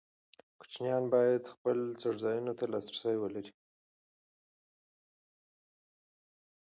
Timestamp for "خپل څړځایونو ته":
1.53-2.65